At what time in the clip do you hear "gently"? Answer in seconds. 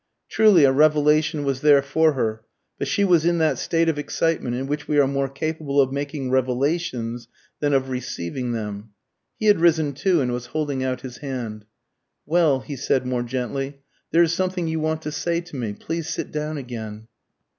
13.21-13.77